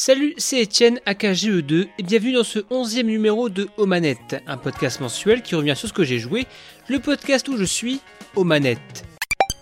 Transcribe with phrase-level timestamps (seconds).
[0.00, 5.00] Salut, c'est Etienne AKGE2 et bienvenue dans ce 11e numéro de Aux Manettes, un podcast
[5.00, 6.46] mensuel qui revient sur ce que j'ai joué,
[6.86, 8.00] le podcast où je suis
[8.36, 9.07] aux manettes.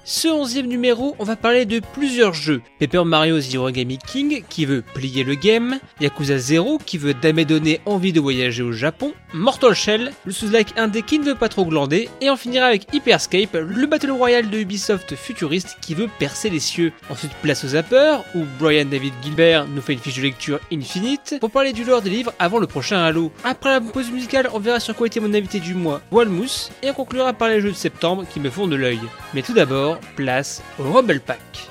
[0.09, 2.63] Ce onzième numéro, on va parler de plusieurs jeux.
[2.79, 7.45] Paper Mario The Origami King qui veut plier le game, Yakuza 0 qui veut d'amener
[7.45, 11.49] donner envie de voyager au Japon, Mortal Shell, le sous-like indé qui ne veut pas
[11.49, 16.09] trop glander, et on finira avec Hyperscape, le Battle Royale de Ubisoft futuriste qui veut
[16.21, 16.93] percer les cieux.
[17.11, 21.35] Ensuite place au Zapper, où Brian David Gilbert nous fait une fiche de lecture infinite,
[21.41, 23.33] pour parler du lore des livres avant le prochain Halo.
[23.43, 26.91] Après la pause musicale, on verra sur quoi était mon invité du mois, Walmous, et
[26.91, 29.01] on conclura par les jeux de septembre qui me font de l'œil.
[29.35, 31.69] Mais tout d'abord, place au Rumble Pack.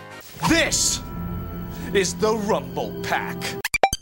[0.48, 1.02] This
[1.94, 3.58] is the Rumble Pack.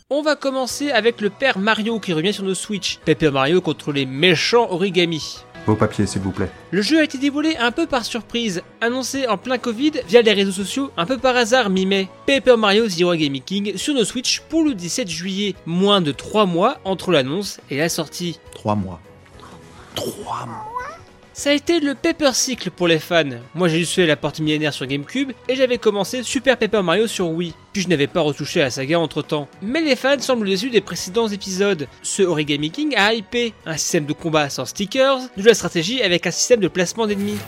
[0.09, 2.99] On va commencer avec le père Mario qui revient sur nos Switch.
[3.05, 5.44] Paper Mario contre les méchants origami.
[5.66, 6.49] Vos papiers, s'il vous plaît.
[6.72, 10.34] Le jeu a été dévoilé un peu par surprise, annoncé en plein Covid via les
[10.34, 12.10] réseaux sociaux un peu par hasard mi-mai.
[12.27, 16.46] Paper Mario The Origami King sur nos Switch pour le 17 juillet, moins de 3
[16.46, 18.40] mois entre l'annonce et la sortie.
[18.52, 18.99] Trois mois.
[19.96, 20.73] Trois mois.
[21.35, 23.23] Ça a été le Paper Cycle pour les fans.
[23.55, 27.07] Moi j'ai juste fait la porte millénaire sur GameCube et j'avais commencé Super Paper Mario
[27.07, 27.55] sur Wii.
[27.73, 29.48] Puis je n'avais pas retouché à la saga entre temps.
[29.63, 31.87] Mais les fans semblent déçus des précédents épisodes.
[32.03, 36.27] Ce Origami King a hypé un système de combat sans stickers, de la stratégie avec
[36.27, 37.40] un système de placement d'ennemis.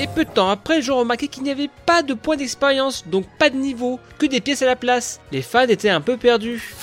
[0.00, 3.26] Et peu de temps après, j'ai remarqué qu'il n'y avait pas de points d'expérience, donc
[3.38, 5.20] pas de niveau, que des pièces à la place.
[5.30, 6.74] Les fans étaient un peu perdus.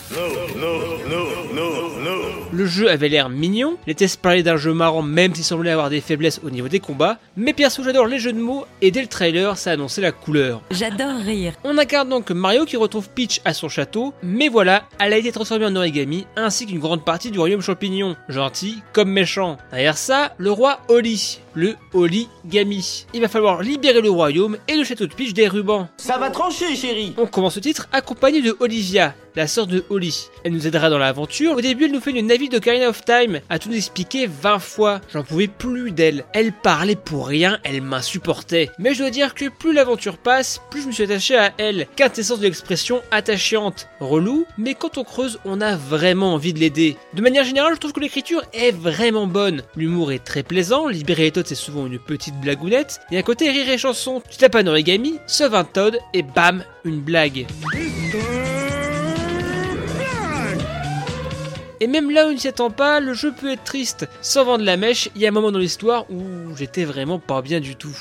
[2.51, 5.91] Le jeu avait l'air mignon, les tests parlaient d'un jeu marrant même s'il semblait avoir
[5.91, 9.01] des faiblesses au niveau des combats, mais perso j'adore les jeux de mots et dès
[9.01, 10.61] le trailer ça annonçait la couleur.
[10.71, 11.53] J'adore rire.
[11.63, 15.31] On incarne donc Mario qui retrouve Peach à son château, mais voilà, elle a été
[15.31, 19.57] transformée en origami ainsi qu'une grande partie du royaume champignon, gentil comme méchant.
[19.69, 23.05] Derrière ça, le roi Oli, le Oligami.
[23.13, 25.87] Il va falloir libérer le royaume et le château de Peach des rubans.
[25.97, 30.29] Ça va trancher, chérie On commence ce titre accompagné de Olivia, la sœur de Holly.
[30.43, 31.53] Elle nous aidera dans l'aventure.
[31.53, 34.27] Au début, elle nous fait une avis de Karina of Time, à tout nous expliquer
[34.27, 35.01] 20 fois.
[35.13, 36.25] J'en pouvais plus d'elle.
[36.33, 38.71] Elle parlait pour rien, elle m'insupportait.
[38.79, 41.87] Mais je dois dire que plus l'aventure passe, plus je me suis attaché à elle.
[41.95, 43.87] Quintessence de l'expression attachante.
[43.99, 46.97] Relou, mais quand on creuse, on a vraiment envie de l'aider.
[47.13, 49.63] De manière générale, je trouve que l'écriture est vraiment bonne.
[49.75, 53.49] L'humour est très plaisant, libérer les Todd c'est souvent une petite blagounette, et à côté
[53.49, 54.21] rire et chanson.
[54.29, 57.47] Tu tapes un origami, sauve un Todd, et bam, une blague.
[61.79, 64.07] Et même là où il ne s'y attend pas, le jeu peut être triste.
[64.21, 67.41] Sans vendre la mèche, il y a un moment dans l'histoire où j'étais vraiment pas
[67.41, 67.97] bien du tout.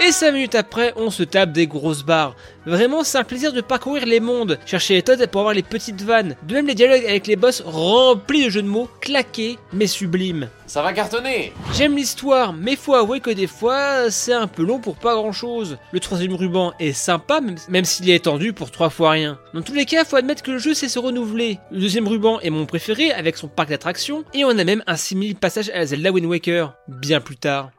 [0.00, 2.34] Et 5 minutes après, on se tape des grosses barres.
[2.66, 6.02] Vraiment, c'est un plaisir de parcourir les mondes, chercher les Todd pour avoir les petites
[6.02, 6.34] vannes.
[6.42, 10.48] De même, les dialogues avec les boss remplis de jeux de mots, claqués mais sublimes.
[10.66, 14.80] Ça va cartonner J'aime l'histoire, mais faut avouer que des fois, c'est un peu long
[14.80, 15.78] pour pas grand chose.
[15.92, 19.38] Le troisième ruban est sympa, même- même s'il est étendu pour trois fois rien.
[19.54, 21.58] Dans tous les cas, faut admettre que le jeu sait se renouveler.
[21.70, 24.96] Le deuxième ruban est mon préféré, avec son parc d'attractions, et on a même un
[24.96, 27.70] simili passage à la Zelda Wind Waker, bien plus tard.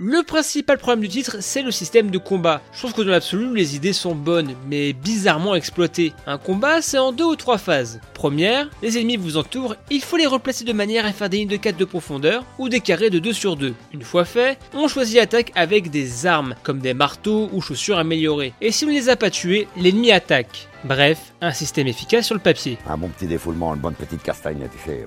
[0.00, 2.62] Le principal problème du titre, c'est le système de combat.
[2.72, 6.12] Je trouve que dans l'absolu, les idées sont bonnes, mais bizarrement exploitées.
[6.24, 8.00] Un combat, c'est en deux ou trois phases.
[8.14, 11.48] Première, les ennemis vous entourent, il faut les replacer de manière à faire des lignes
[11.48, 13.74] de 4 de profondeur ou des carrés de 2 sur 2.
[13.92, 18.52] Une fois fait, on choisit l'attaque avec des armes, comme des marteaux ou chaussures améliorées.
[18.60, 20.68] Et si on ne les a pas tués, l'ennemi attaque.
[20.84, 22.78] Bref, un système efficace sur le papier.
[22.86, 25.04] Un bon petit défoulement, une bonne petite castagne, tu sais.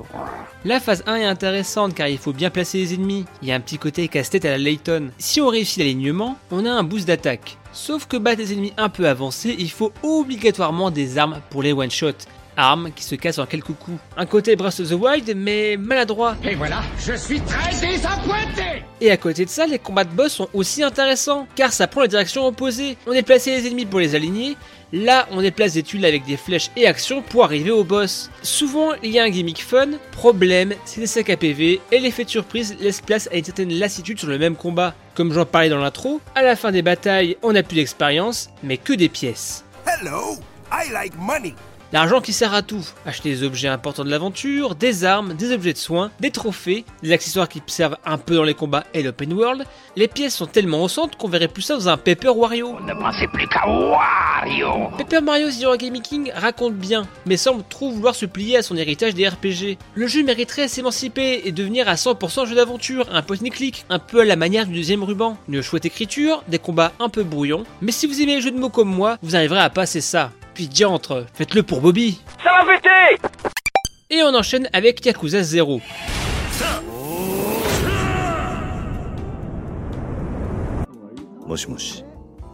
[0.65, 3.25] La phase 1 est intéressante car il faut bien placer les ennemis.
[3.41, 5.11] Il y a un petit côté casse-tête à la Layton.
[5.17, 7.57] Si on réussit l'alignement, on a un boost d'attaque.
[7.71, 11.71] Sauf que battre des ennemis un peu avancés, il faut obligatoirement des armes pour les
[11.71, 12.15] one-shot.
[12.57, 13.97] Armes qui se cassent en quelques coups.
[14.17, 16.35] Un côté Breath of the Wild, mais maladroit.
[16.43, 20.33] Et voilà, je suis très désappointé Et à côté de ça, les combats de boss
[20.33, 22.97] sont aussi intéressants, car ça prend la direction opposée.
[23.07, 24.57] On déplace les ennemis pour les aligner,
[24.93, 28.29] là on déplace des tuiles avec des flèches et actions pour arriver au boss.
[28.41, 32.25] Souvent, il y a un gimmick fun, problème, c'est des sacs à PV, et l'effet
[32.25, 34.93] de surprise laisse place à une certaine lassitude sur le même combat.
[35.15, 38.77] Comme j'en parlais dans l'intro, à la fin des batailles, on n'a plus d'expérience, mais
[38.77, 39.63] que des pièces.
[39.85, 40.37] Hello,
[40.71, 41.55] I like money.
[41.93, 42.87] L'argent qui sert à tout.
[43.05, 47.11] Acheter des objets importants de l'aventure, des armes, des objets de soins, des trophées, des
[47.11, 49.65] accessoires qui servent un peu dans les combats et l'open world.
[49.97, 52.79] Les pièces sont tellement haussantes qu'on verrait plus ça dans un Paper Wario.
[52.79, 57.91] Ne pensez plus qu'à Wario Paper Mario The Origami King raconte bien, mais semble trop
[57.91, 59.77] vouloir se plier à son héritage des RPG.
[59.93, 63.99] Le jeu mériterait s'émanciper et devenir à 100% jeu d'aventure, un point and click, un
[63.99, 65.37] peu à la manière du deuxième ruban.
[65.49, 68.59] Une chouette écriture, des combats un peu brouillons, mais si vous aimez les jeux de
[68.59, 70.31] mots comme moi, vous arriverez à passer ça.
[70.53, 72.21] Puis diantre, faites-le pour Bobby.
[72.43, 73.27] Ça va péter
[74.09, 75.81] Et on enchaîne avec Yakuza 0.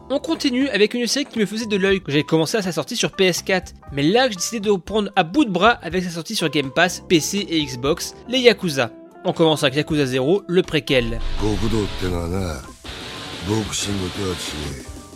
[0.10, 2.72] On continue avec une série qui me faisait de l'œil, que j'avais commencé à sa
[2.72, 6.10] sortie sur PS4, mais là j'ai décidé de reprendre à bout de bras avec sa
[6.10, 8.90] sortie sur Game Pass, PC et Xbox, les Yakuza.
[9.26, 11.20] On commence avec Yakuza 0, le préquel.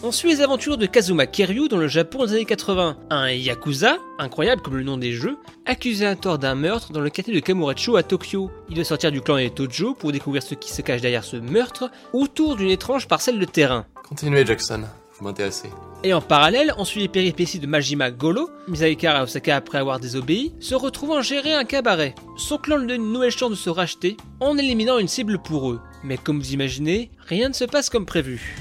[0.03, 3.97] On suit les aventures de Kazuma Kiryu dans le Japon des années 80, un yakuza,
[4.17, 5.37] incroyable comme le nom des jeux,
[5.67, 8.49] accusé à tort d'un meurtre dans le quartier de Kamurocho à Tokyo.
[8.67, 11.37] Il doit sortir du clan des Tojo pour découvrir ce qui se cache derrière ce
[11.37, 13.85] meurtre autour d'une étrange parcelle de terrain.
[14.09, 14.81] Continuez Jackson,
[15.19, 15.69] vous m'intéressez.
[16.03, 19.77] Et en parallèle, on suit les péripéties de Majima Golo, mis à à Osaka après
[19.77, 22.15] avoir désobéi, se retrouvant gérer un cabaret.
[22.37, 25.69] Son clan lui donne une nouvelle chance de se racheter en éliminant une cible pour
[25.69, 25.79] eux.
[26.03, 28.55] Mais comme vous imaginez, rien ne se passe comme prévu.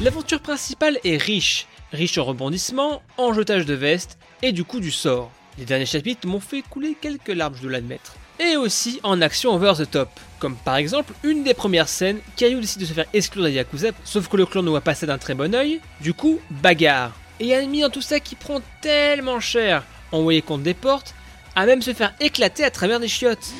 [0.00, 4.90] L'aventure principale est riche, riche en rebondissements, en jetage de veste et du coup du
[4.90, 5.30] sort.
[5.58, 8.14] Les derniers chapitres m'ont fait couler quelques larmes, je dois l'admettre.
[8.38, 10.08] Et aussi en action over the top.
[10.38, 13.90] Comme par exemple, une des premières scènes, Kiryu décide de se faire exclure des Yakuza,
[14.04, 15.82] sauf que le clan ne voit pas ça d'un très bon oeil.
[16.00, 17.12] Du coup, bagarre.
[17.38, 21.14] Et un ennemi dans tout ça qui prend tellement cher, envoyé contre des portes,
[21.60, 23.52] à même se faire éclater à travers des chiottes.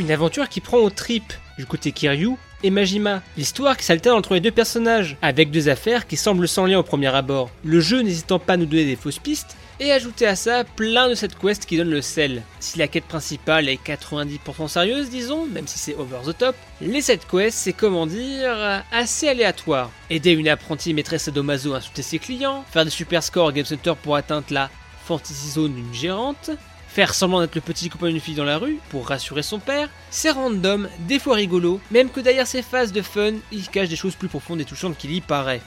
[0.00, 2.30] Une aventure qui prend aux tripes du côté Kiryu
[2.64, 3.22] et Majima.
[3.36, 6.82] L'histoire qui s'alterne entre les deux personnages, avec deux affaires qui semblent sans lien au
[6.82, 7.50] premier abord.
[7.64, 11.08] Le jeu n'hésitant pas à nous donner des fausses pistes, et ajouter à ça plein
[11.08, 12.42] de cette quest qui donne le sel.
[12.60, 17.00] Si la quête principale est 90% sérieuse, disons, même si c'est over the top, les
[17.00, 19.90] set quests c'est comment dire assez aléatoire.
[20.10, 23.64] Aider une apprentie maîtresse sadomaso à insulter ses clients, faire des super scores au Game
[23.64, 24.70] Center pour atteindre la
[25.04, 26.50] fantasy zone d'une gérante,
[26.88, 29.88] faire semblant d'être le petit copain d'une fille dans la rue pour rassurer son père,
[30.10, 33.96] c'est random, des fois rigolo, même que derrière ces phases de fun, il cache des
[33.96, 35.60] choses plus profondes et touchantes qu'il y paraît.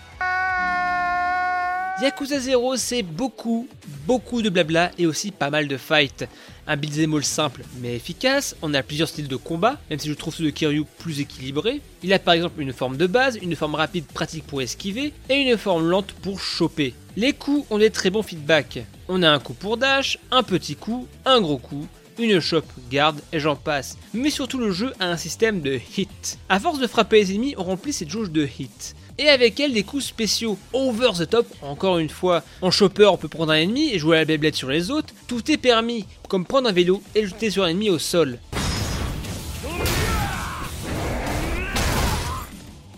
[2.00, 3.68] Yakuza 0, c'est beaucoup,
[4.08, 6.26] beaucoup de blabla et aussi pas mal de fight.
[6.66, 10.14] Un beat'em all simple mais efficace, on a plusieurs styles de combat, même si je
[10.14, 11.82] trouve ceux de Kiryu plus équilibrés.
[12.02, 15.36] Il a par exemple une forme de base, une forme rapide pratique pour esquiver, et
[15.36, 16.96] une forme lente pour choper.
[17.18, 18.80] Les coups ont des très bons feedbacks.
[19.08, 21.88] On a un coup pour dash, un petit coup, un gros coup,
[22.18, 23.98] une chope, garde et j'en passe.
[24.14, 26.40] Mais surtout le jeu a un système de hit.
[26.50, 29.74] A force de frapper les ennemis, on remplit cette jauge de hit et avec elle
[29.74, 31.48] des coups spéciaux over the top.
[31.62, 34.56] Encore une fois, en chopper, on peut prendre un ennemi et jouer à la Beyblade
[34.56, 35.14] sur les autres.
[35.28, 38.40] Tout est permis, comme prendre un vélo et jeter sur un ennemi au sol.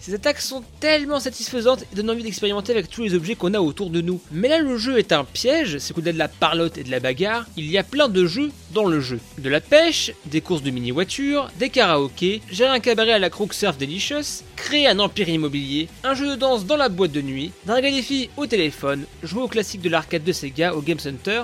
[0.05, 3.61] Ces attaques sont tellement satisfaisantes et donnent envie d'expérimenter avec tous les objets qu'on a
[3.61, 4.19] autour de nous.
[4.33, 6.99] Mais là le jeu est un piège, c'est qu'au-delà de la parlotte et de la
[6.99, 9.21] bagarre, il y a plein de jeux dans le jeu.
[9.37, 13.53] De la pêche, des courses de mini-voitures, des karaokés, gérer un cabaret à la Crook
[13.53, 17.53] Surf Delicious, créer un empire immobilier, un jeu de danse dans la boîte de nuit,
[17.65, 21.43] draguer des filles au téléphone, jouer au classique de l'arcade de Sega au Game Center,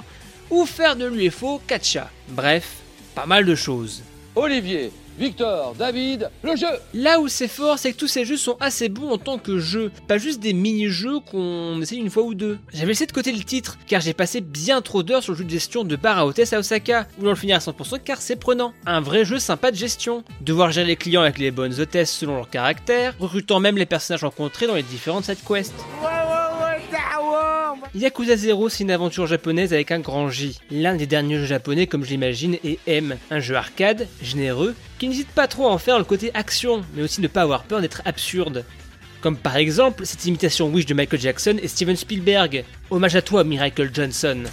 [0.50, 2.12] ou faire de l'UFO Catcha.
[2.28, 2.68] Bref,
[3.16, 4.04] pas mal de choses.
[4.36, 8.56] Olivier, Victor, David, le jeu Là où c'est fort, c'est que tous ces jeux sont
[8.62, 12.34] assez bons en tant que jeux, pas juste des mini-jeux qu'on essaye une fois ou
[12.34, 12.58] deux.
[12.74, 15.44] J'avais laissé de côté le titre, car j'ai passé bien trop d'heures sur le jeu
[15.44, 18.38] de gestion de bar à hôtesse à Osaka, voulant le finir à 100% car c'est
[18.38, 18.74] prenant.
[18.86, 20.24] Un vrai jeu sympa de gestion.
[20.40, 24.24] Devoir gérer les clients avec les bonnes hôtesses selon leur caractère, recrutant même les personnages
[24.24, 25.74] rencontrés dans les différentes side quests.
[27.96, 30.60] Yakuza 0, c'est une aventure japonaise avec un grand J.
[30.72, 35.08] L'un des derniers jeux japonais comme je l'imagine est M, un jeu arcade, généreux, qui
[35.08, 37.82] n'hésite pas trop à en faire le côté action, mais aussi ne pas avoir peur
[37.82, 38.66] d'être absurde.
[39.22, 42.64] Comme par exemple cette imitation Wish de Michael Jackson et Steven Spielberg.
[42.90, 44.44] Hommage à toi, Miracle Johnson.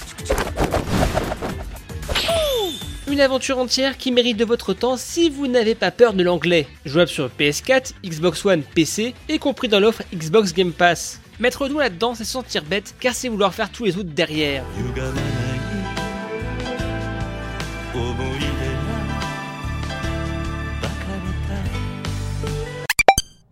[3.09, 6.67] Une aventure entière qui mérite de votre temps si vous n'avez pas peur de l'anglais.
[6.85, 11.21] Jouable sur PS4, Xbox One, PC et compris dans l'offre Xbox Game Pass.
[11.39, 14.65] Mettre doigt là-dedans, c'est se sentir bête, car c'est vouloir faire tous les autres derrière.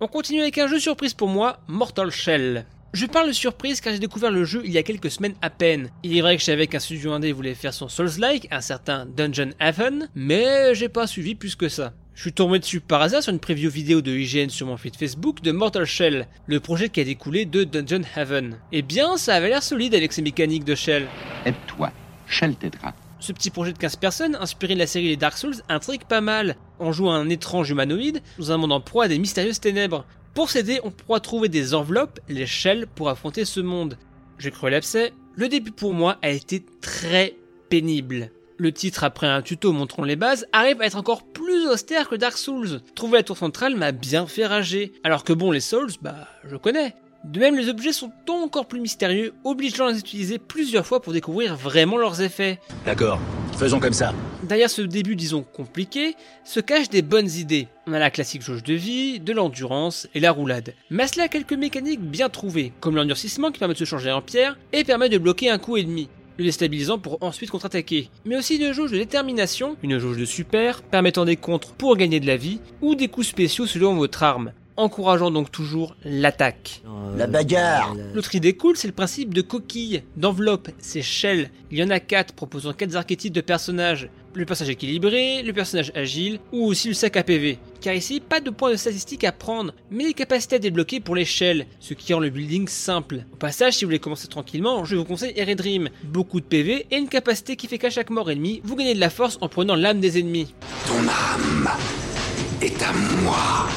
[0.01, 2.65] On continue avec un jeu surprise pour moi, Mortal Shell.
[2.95, 5.51] Je parle de surprise car j'ai découvert le jeu il y a quelques semaines à
[5.51, 5.91] peine.
[6.03, 9.05] Il est vrai que je savais qu'un studio indé voulait faire son Souls-like, un certain
[9.05, 11.93] Dungeon Heaven, mais j'ai pas suivi plus que ça.
[12.15, 14.95] Je suis tombé dessus par hasard sur une preview vidéo de IGN sur mon feed
[14.95, 18.57] Facebook de Mortal Shell, le projet qui a découlé de Dungeon Heaven.
[18.71, 21.09] Eh bien, ça avait l'air solide avec ses mécaniques de Shell.
[21.45, 21.91] Aide-toi,
[22.29, 22.95] Shell t'aidera.
[23.19, 26.21] Ce petit projet de 15 personnes, inspiré de la série Les Dark Souls, intrigue pas
[26.21, 26.55] mal.
[26.79, 30.07] On joue un étrange humanoïde dans un monde en proie à des mystérieuses ténèbres.
[30.35, 33.99] Pour s'aider, on pourra trouver des enveloppes, les shells, pour affronter ce monde.
[34.39, 35.13] J'ai cru l'abcès.
[35.35, 37.35] Le début pour moi a été très
[37.71, 38.31] pénible.
[38.57, 42.15] Le titre, après un tuto montrant les bases, arrive à être encore plus austère que
[42.15, 42.81] Dark Souls.
[42.95, 44.93] Trouver la tour centrale m'a bien fait rager.
[45.03, 46.95] Alors que bon, les Souls, bah, je connais.
[47.25, 51.13] De même, les objets sont encore plus mystérieux, obligeant à les utiliser plusieurs fois pour
[51.13, 52.61] découvrir vraiment leurs effets.
[52.85, 53.19] D'accord,
[53.57, 54.13] faisons comme ça.
[54.45, 57.67] Derrière ce début, disons, compliqué, se cachent des bonnes idées.
[57.89, 60.75] On a la classique jauge de vie, de l'endurance et la roulade.
[60.91, 64.59] Mais cela, quelques mécaniques bien trouvées, comme l'endurcissement qui permet de se changer en pierre
[64.73, 66.09] et permet de bloquer un coup ennemi
[66.39, 68.11] le déstabilisant pour ensuite contre-attaquer.
[68.25, 72.21] Mais aussi une jauge de détermination, une jauge de super, permettant des contres pour gagner
[72.21, 76.83] de la vie, ou des coups spéciaux selon votre arme encourageant donc toujours l'attaque.
[77.17, 81.51] La bagarre L'autre idée cool, c'est le principe de coquille, d'enveloppe, c'est shell.
[81.71, 84.09] Il y en a quatre, proposant quatre archétypes de personnages.
[84.37, 87.59] Le personnage équilibré, le personnage agile, ou aussi le sac à PV.
[87.81, 91.15] Car ici, pas de points de statistique à prendre, mais des capacités à débloquer pour
[91.15, 93.25] les shells, ce qui rend le building simple.
[93.33, 95.89] Au passage, si vous voulez commencer tranquillement, je vous conseille Eredream.
[96.03, 99.01] Beaucoup de PV et une capacité qui fait qu'à chaque mort ennemi, vous gagnez de
[99.01, 100.53] la force en prenant l'âme des ennemis.
[100.87, 101.69] Ton âme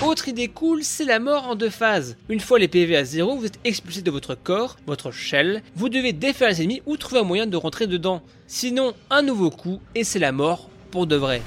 [0.02, 2.16] Autre idée cool, c'est la mort en deux phases.
[2.30, 5.90] Une fois les PV à zéro, vous êtes expulsé de votre corps, votre shell, vous
[5.90, 8.22] devez défaire les ennemis ou trouver un moyen de rentrer dedans.
[8.48, 11.42] Sinon, un nouveau coup et c'est la mort pour de vrai.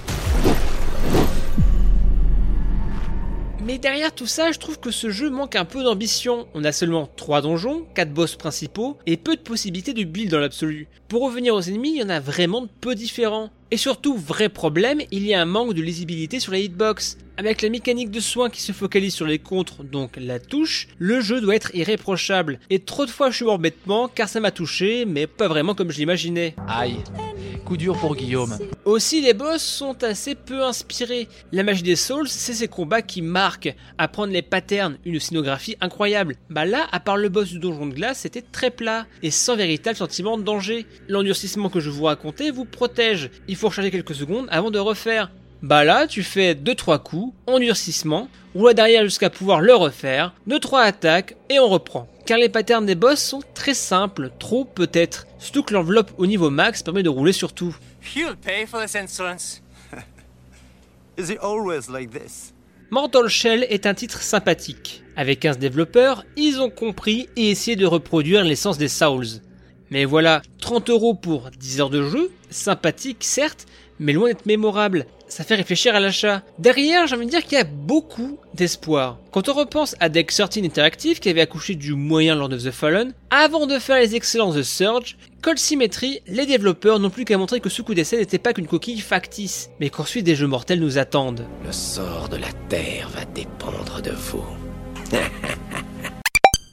[3.63, 6.49] Mais derrière tout ça, je trouve que ce jeu manque un peu d'ambition.
[6.55, 10.39] On a seulement 3 donjons, 4 boss principaux et peu de possibilités de build dans
[10.39, 10.89] l'absolu.
[11.09, 13.51] Pour revenir aux ennemis, il y en a vraiment peu différents.
[13.71, 17.19] Et surtout, vrai problème, il y a un manque de lisibilité sur les hitbox.
[17.37, 21.21] Avec la mécanique de soin qui se focalise sur les contres, donc la touche, le
[21.21, 22.61] jeu doit être irréprochable.
[22.69, 25.75] Et trop de fois je suis mort bêtement car ça m'a touché, mais pas vraiment
[25.75, 26.55] comme je l'imaginais.
[26.69, 26.97] Aïe,
[27.77, 28.59] dur pour Guillaume.
[28.85, 31.29] Aussi, les boss sont assez peu inspirés.
[31.53, 33.75] La magie des Souls, c'est ces combats qui marquent.
[33.99, 36.37] Apprendre les patterns, une scénographie incroyable.
[36.49, 39.57] Bah là, à part le boss du donjon de glace, c'était très plat et sans
[39.57, 40.87] véritable sentiment de danger.
[41.09, 43.31] L'endurcissement que je vous racontais vous protège.
[43.49, 45.31] Il faut recharger quelques secondes avant de refaire.
[45.63, 51.37] Bah là, tu fais 2-3 coups, endurcissement, roule derrière jusqu'à pouvoir le refaire, 2-3 attaques,
[51.51, 52.09] et on reprend.
[52.31, 55.27] Car les patterns des boss sont très simples, trop peut-être.
[55.41, 57.77] Surtout que l'enveloppe au niveau max permet de rouler sur tout.
[58.15, 59.61] You'll pay for this insolence.
[61.19, 62.55] Is it always like this?
[62.93, 65.03] Mortal Shell est un titre sympathique.
[65.17, 69.41] Avec 15 développeurs, ils ont compris et essayé de reproduire l'essence des Souls.
[69.91, 73.67] Mais voilà, 30 euros pour 10 heures de jeu, sympathique certes,
[73.99, 75.07] mais loin d'être mémorable.
[75.31, 76.43] Ça fait réfléchir à l'achat.
[76.59, 79.17] Derrière, j'ai envie de dire qu'il y a beaucoup d'espoir.
[79.31, 82.73] Quand on repense à Deck 13 Interactive qui avait accouché du moyen Lord of the
[82.73, 87.39] Fallen, avant de faire les excellents The Surge, Cold Symmetry, les développeurs n'ont plus qu'à
[87.39, 90.81] montrer que ce coup d'essai n'était pas qu'une coquille factice, mais qu'ensuite des jeux mortels
[90.81, 91.47] nous attendent.
[91.65, 94.45] Le sort de la Terre va dépendre de vous.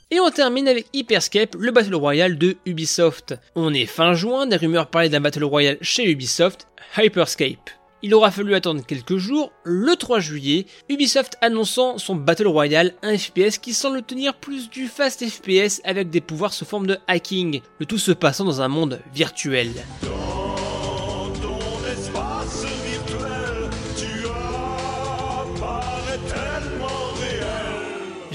[0.09, 3.35] Et on termine avec Hyperscape, le Battle Royale de Ubisoft.
[3.55, 7.69] On est fin juin, des rumeurs parlaient d'un Battle Royale chez Ubisoft, Hyperscape.
[8.03, 13.17] Il aura fallu attendre quelques jours, le 3 juillet, Ubisoft annonçant son Battle Royale, un
[13.17, 17.61] FPS qui semble tenir plus du fast FPS avec des pouvoirs sous forme de hacking,
[17.79, 19.71] le tout se passant dans un monde virtuel.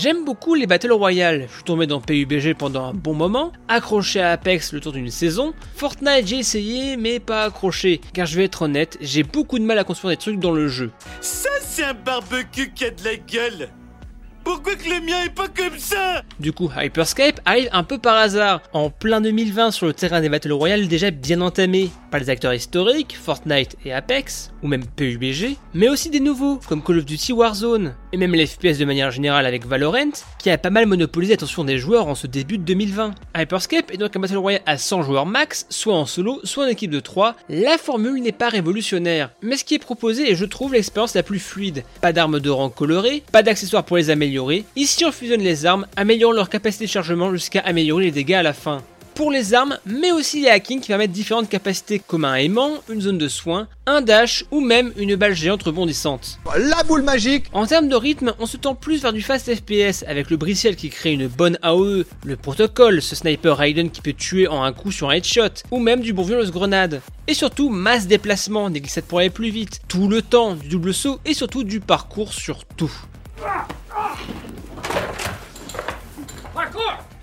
[0.03, 4.21] J'aime beaucoup les Battle Royale, je suis tombé dans PUBG pendant un bon moment, accroché
[4.21, 8.47] à Apex le tour d'une saison, Fortnite j'ai essayé mais pas accroché, car je vais
[8.47, 10.91] être honnête, j'ai beaucoup de mal à construire des trucs dans le jeu.
[11.21, 13.69] Ça c'est un barbecue qui a de la gueule
[14.45, 18.61] pourquoi que le mien pas comme ça Du coup, Hyperscape arrive un peu par hasard,
[18.73, 22.55] en plein 2020 sur le terrain des Battle Royale déjà bien entamé, par les acteurs
[22.55, 27.33] historiques, Fortnite et Apex, ou même PUBG, mais aussi des nouveaux, comme Call of Duty
[27.33, 31.33] Warzone, et même les FPS de manière générale avec Valorant, qui a pas mal monopolisé
[31.33, 33.15] l'attention des joueurs en ce début de 2020.
[33.37, 36.69] Hyperscape est donc un Battle Royale à 100 joueurs max, soit en solo, soit en
[36.69, 37.37] équipe de 3.
[37.49, 41.23] La formule n'est pas révolutionnaire, mais ce qui est proposé est je trouve l'expérience la
[41.23, 41.85] plus fluide.
[42.01, 44.32] Pas d'armes de rang colorées, pas d'accessoires pour les améliorer,
[44.77, 48.43] Ici on fusionne les armes, améliorant leur capacité de chargement jusqu'à améliorer les dégâts à
[48.43, 48.83] la fin.
[49.15, 53.03] Pour les armes, mais aussi les hacking qui permettent différentes capacités comme un aimant, une
[53.03, 56.39] zone de soin, un dash ou même une balle géante rebondissante.
[56.57, 60.03] La boule magique En termes de rythme, on se tend plus vers du fast FPS
[60.09, 64.15] avec le Briciel qui crée une bonne AOE, le protocole, ce sniper Raiden qui peut
[64.15, 67.03] tuer en un coup sur un headshot, ou même du bon violence grenade.
[67.29, 70.95] Et surtout, masse déplacement, des glissades pour aller plus vite, tout le temps, du double
[70.95, 72.93] saut et surtout du parcours sur tout.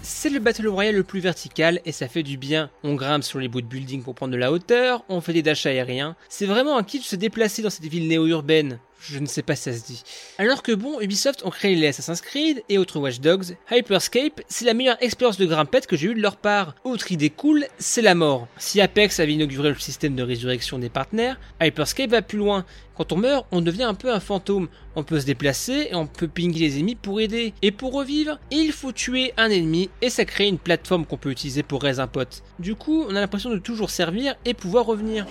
[0.01, 2.69] C'est le Battle Royale le plus vertical et ça fait du bien.
[2.83, 5.41] On grimpe sur les bouts de building pour prendre de la hauteur, on fait des
[5.41, 6.17] dashs aériens.
[6.27, 8.79] C'est vraiment un kiff de se déplacer dans cette ville néo-urbaine.
[9.01, 10.03] Je ne sais pas si ça se dit.
[10.37, 14.65] Alors que bon, Ubisoft ont créé les Assassin's Creed et autres Watch Dogs, Hyperscape, c'est
[14.65, 16.75] la meilleure expérience de grimpette que j'ai eue de leur part.
[16.83, 18.47] Autre idée cool, c'est la mort.
[18.57, 22.65] Si Apex avait inauguré le système de résurrection des partenaires, Hyperscape va plus loin.
[22.95, 24.67] Quand on meurt, on devient un peu un fantôme.
[24.97, 27.53] On peut se déplacer et on peut pinguer les ennemis pour aider.
[27.61, 31.31] Et pour revivre, il faut tuer un ennemi et ça crée une plateforme qu'on peut
[31.31, 32.43] utiliser pour raise un pote.
[32.59, 35.25] Du coup, on a l'impression de toujours servir et pouvoir revenir.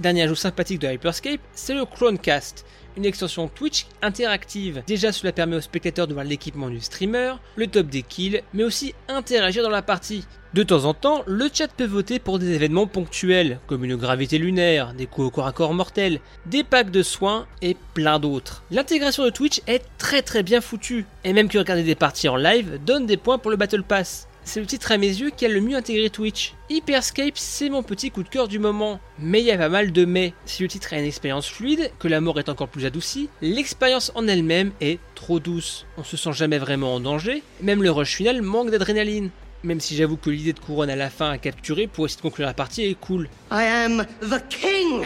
[0.00, 2.64] Dernier ajout sympathique de Hyperscape, c'est le Clonecast,
[2.96, 4.82] une extension Twitch interactive.
[4.86, 8.64] Déjà, cela permet aux spectateurs de voir l'équipement du streamer, le top des kills, mais
[8.64, 10.24] aussi interagir dans la partie.
[10.54, 14.38] De temps en temps, le chat peut voter pour des événements ponctuels, comme une gravité
[14.38, 18.64] lunaire, des coups au corps à corps mortels, des packs de soins et plein d'autres.
[18.70, 22.36] L'intégration de Twitch est très très bien foutue, et même que regarder des parties en
[22.36, 24.29] live donne des points pour le Battle Pass.
[24.52, 26.54] C'est le titre à mes yeux qui a le mieux intégré Twitch.
[26.70, 28.98] Hyperscape, c'est mon petit coup de cœur du moment.
[29.20, 30.34] Mais il y a pas mal de mais.
[30.44, 34.10] Si le titre a une expérience fluide, que la mort est encore plus adoucie, l'expérience
[34.16, 35.86] en elle-même est trop douce.
[35.98, 39.30] On se sent jamais vraiment en danger, même le rush final manque d'adrénaline.
[39.62, 42.22] Même si j'avoue que l'idée de couronne à la fin à capturer pour essayer de
[42.22, 43.28] conclure la partie est cool.
[43.52, 45.04] I am the king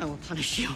[0.00, 0.70] I will punish you.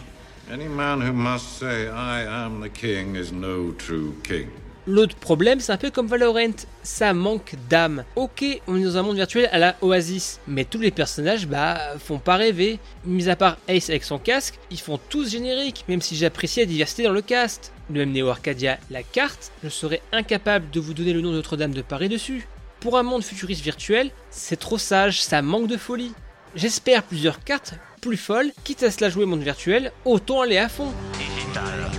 [0.51, 4.49] Any man who must say I am the king is no true king.
[4.87, 8.03] L'autre problème, c'est un peu comme Valorant, ça manque d'âme.
[8.15, 11.79] Ok, on est dans un monde virtuel à la Oasis, mais tous les personnages, bah,
[11.97, 12.79] font pas rêver.
[13.03, 16.67] Mis à part Ace avec son casque, ils font tous génériques, même si j'apprécie la
[16.67, 17.73] diversité dans le cast.
[17.89, 21.37] Le même Neo Arcadia, la carte, je serais incapable de vous donner le nom de
[21.37, 22.47] Notre-Dame de Paris dessus.
[22.79, 26.13] Pour un monde futuriste virtuel, c'est trop sage, ça manque de folie.
[26.55, 30.69] J'espère plusieurs cartes plus folles, quitte à se la jouer monde virtuel, autant aller à
[30.69, 30.93] fond.
[31.17, 31.89] Digital,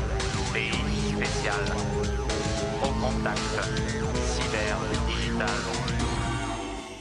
[0.53, 0.71] pays
[1.17, 1.86] spécial,
[3.07, 3.39] contact,
[4.25, 5.49] cyber, digital.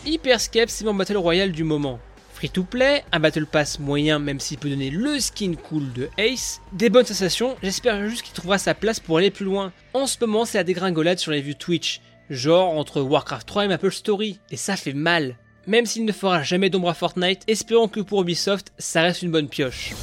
[0.06, 2.00] Hyperscape, c'est mon Battle Royale du moment.
[2.34, 6.10] Free to play, un Battle Pass moyen même s'il peut donner le skin cool de
[6.18, 9.72] Ace, des bonnes sensations, j'espère juste qu'il trouvera sa place pour aller plus loin.
[9.94, 13.68] En ce moment c'est la dégringolade sur les vues Twitch, genre entre Warcraft 3 et
[13.70, 15.38] Maple Story, et ça fait mal.
[15.66, 19.32] Même s'il ne fera jamais d'ombre à Fortnite, espérons que pour Ubisoft, ça reste une
[19.32, 19.94] bonne pioche.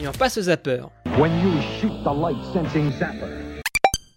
[0.00, 0.38] Et on passe
[1.20, 3.26] au zapper.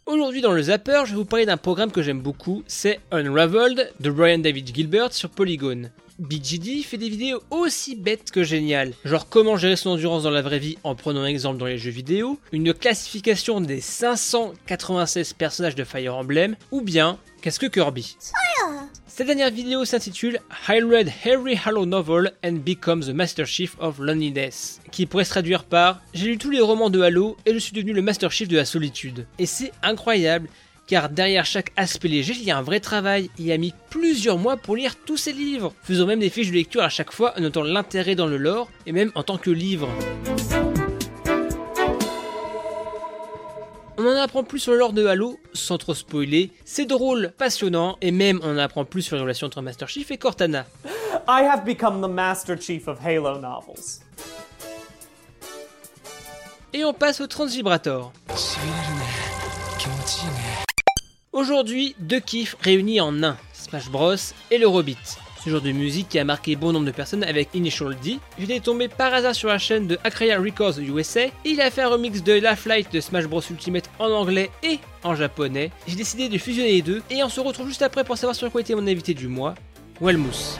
[0.06, 3.92] Aujourd'hui dans le Zapper, je vais vous parler d'un programme que j'aime beaucoup, c'est Unraveled
[4.00, 5.90] de Brian David Gilbert sur Polygon.
[6.20, 10.44] BGD fait des vidéos aussi bêtes que géniales, genre comment gérer son endurance dans la
[10.44, 15.74] vraie vie en prenant un exemple dans les jeux vidéo, une classification des 596 personnages
[15.74, 18.16] de Fire Emblem, ou bien qu'est-ce que Kirby?
[19.08, 24.00] Cette dernière vidéo s'intitule I read Harry Hallow Novel and Become the Master Chief of
[24.00, 27.60] Loneliness, qui pourrait se traduire par J'ai lu tous les romans de Halo et je
[27.60, 29.26] suis devenu le Master Chief de la solitude.
[29.40, 30.48] Et c'est incroyable,
[30.88, 33.30] car derrière chaque aspect léger, il y a un vrai travail.
[33.38, 36.56] Il a mis plusieurs mois pour lire tous ces livres, faisant même des fiches de
[36.56, 39.50] lecture à chaque fois, en notant l'intérêt dans le lore, et même en tant que
[39.50, 39.90] livre.
[44.04, 46.50] On en apprend plus sur le lore de Halo, sans trop spoiler.
[46.66, 50.10] C'est drôle, passionnant, et même on en apprend plus sur les relations entre Master Chief
[50.10, 50.66] et Cortana.
[51.28, 54.02] I have become the Master Chief of Halo novels.
[56.74, 58.12] Et on passe au Transvibrator.
[61.32, 64.16] Aujourd'hui, deux kiffs réunis en un, Smash Bros
[64.50, 64.98] et le Robit.
[65.44, 68.20] Ce genre de musique qui a marqué bon nombre de personnes avec Initial D.
[68.38, 71.82] J'étais tombé par hasard sur la chaîne de Akreya Records USA et il a fait
[71.82, 75.72] un remix de La Flight de Smash Bros Ultimate en anglais et en japonais.
[75.88, 78.52] J'ai décidé de fusionner les deux et on se retrouve juste après pour savoir sur
[78.52, 79.56] quoi était mon invité du mois,
[80.00, 80.60] Wellmousse.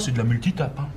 [0.00, 0.76] C'est de la multitape.
[0.80, 0.88] Hein.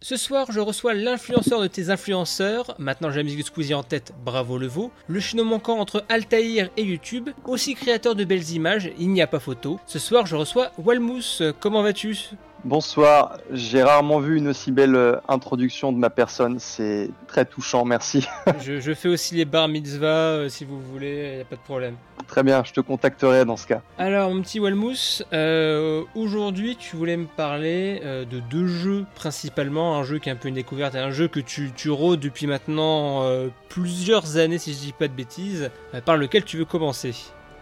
[0.00, 2.76] Ce soir, je reçois l'influenceur de tes influenceurs.
[2.78, 4.92] Maintenant, j'ai la musique Squeezie en tête, bravo le veau.
[5.08, 7.30] Le chaînon manquant entre Altaïr et YouTube.
[7.44, 9.80] Aussi créateur de belles images, il n'y a pas photo.
[9.86, 11.42] Ce soir, je reçois Walmous.
[11.58, 12.16] Comment vas-tu?
[12.64, 17.84] Bonsoir, j'ai rarement vu une aussi belle euh, introduction de ma personne, c'est très touchant,
[17.84, 18.26] merci.
[18.62, 21.60] je, fais aussi les bar mitzvah euh, si vous voulez, il n'y a pas de
[21.60, 21.96] problème.
[22.26, 23.82] Très bien, je te contacterai dans ce cas.
[23.98, 30.04] Alors mon petit Walmous, euh, aujourd'hui tu voulais me parler de deux jeux principalement, un
[30.04, 32.46] jeu qui est un peu une découverte et un jeu que tu, tu rôdes depuis
[32.46, 33.28] maintenant
[33.68, 35.70] plusieurs années si je dis pas de bêtises,
[36.06, 37.14] par lequel tu veux commencer?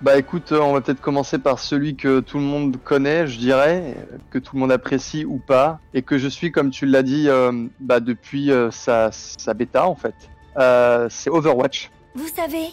[0.02, 3.38] Bah écoute, euh, on va peut-être commencer par celui que tout le monde connaît, je
[3.38, 3.94] dirais,
[4.30, 7.28] que tout le monde apprécie ou pas, et que je suis, comme tu l'as dit,
[7.28, 9.12] euh, bah, depuis euh, sa,
[9.54, 10.16] bêta en fait.
[11.08, 11.92] c'est Overwatch.
[12.16, 12.70] Vous savez,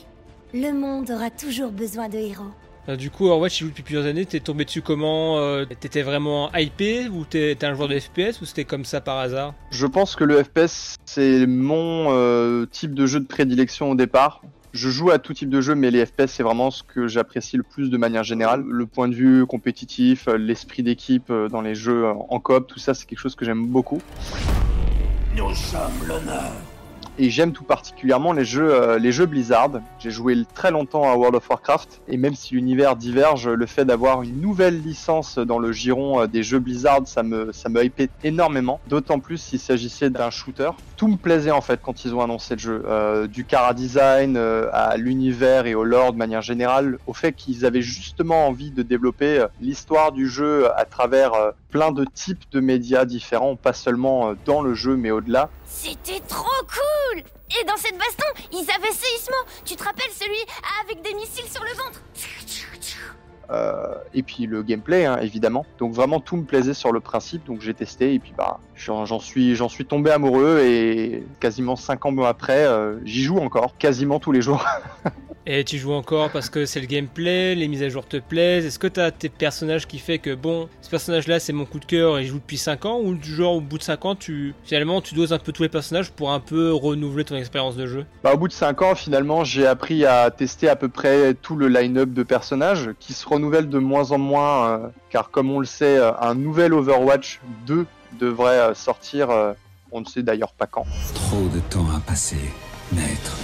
[0.56, 2.98] le monde aura toujours besoin de héros.
[2.98, 7.10] du coup, Overwatch, tu joues depuis plusieurs années, t'es tombé dessus comment T'étais vraiment hypé
[7.10, 9.54] ou t'es un joueur de FPS ou c'était comme ça par hasard?
[9.70, 14.42] Je pense que le FPS, c'est mon type de jeu de prédilection au départ
[14.73, 17.58] je joue à tout type de jeu, mais les FPS, c'est vraiment ce que j'apprécie
[17.58, 18.63] le plus de manière générale.
[18.67, 22.79] Le point de vue compétitif, euh, l'esprit d'équipe euh, dans les jeux en coop, tout
[22.79, 24.01] ça, c'est quelque chose que j'aime beaucoup.
[25.36, 26.51] Nous sommes l'honneur
[27.19, 29.71] et j'aime tout particulièrement les jeux, euh, les jeux Blizzard.
[29.99, 33.84] J'ai joué très longtemps à World of Warcraft et même si l'univers diverge, le fait
[33.84, 37.84] d'avoir une nouvelle licence dans le giron euh, des jeux Blizzard, ça me, ça me
[37.84, 38.79] hypait énormément.
[38.88, 40.71] D'autant plus s'il s'agissait d'un shooter.
[40.95, 42.84] Tout me plaisait en fait quand ils ont annoncé le jeu.
[42.88, 47.65] Euh, du cara design à l'univers et au lore de manière générale, au fait qu'ils
[47.65, 51.34] avaient justement envie de développer l'histoire du jeu à travers
[51.69, 55.49] plein de types de médias différents, pas seulement dans le jeu mais au-delà.
[55.65, 60.39] C'était trop cool Et dans cette baston, ils avaient séismo Tu te rappelles celui
[60.84, 62.02] avec des missiles sur le ventre?
[63.52, 65.65] Euh, et puis le gameplay hein, évidemment.
[65.80, 69.19] Donc vraiment tout me plaisait sur le principe, donc j'ai testé et puis bah j'en
[69.19, 70.60] suis tombé amoureux.
[70.63, 74.63] Et quasiment 5 ans après euh, j'y joue encore quasiment tous les jours.
[75.51, 78.67] Et tu joues encore parce que c'est le gameplay, les mises à jour te plaisent.
[78.67, 81.79] Est-ce que tu as tes personnages qui fait que bon, ce personnage-là c'est mon coup
[81.79, 84.05] de cœur et je joue depuis 5 ans ou du genre au bout de 5
[84.05, 87.35] ans tu finalement tu doses un peu tous les personnages pour un peu renouveler ton
[87.35, 88.05] expérience de jeu?
[88.23, 91.55] Bah au bout de 5 ans finalement j'ai appris à tester à peu près tout
[91.55, 95.59] le line-up de personnages qui se renouvellent de moins en moins euh, car comme on
[95.59, 97.88] le sait euh, un nouvel Overwatch 2
[98.19, 99.55] devrait euh, sortir
[99.91, 100.85] on ne sait d'ailleurs pas quand.
[101.15, 102.38] Trop de temps a passé,
[102.91, 103.35] maître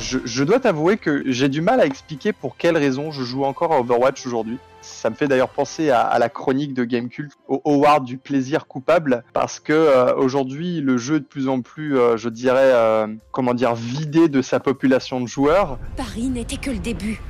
[0.00, 3.72] je, dois t'avouer que j'ai du mal à expliquer pour quelles raisons je joue encore
[3.72, 4.58] à Overwatch aujourd'hui.
[4.80, 9.24] Ça me fait d'ailleurs penser à, la chronique de Gamecult, au Howard du plaisir coupable,
[9.34, 13.06] parce que euh, aujourd'hui le jeu est de plus en plus, euh, je dirais, euh,
[13.30, 15.78] comment dire, vidé de sa population de joueurs.
[15.96, 17.20] Paris n'était que le début.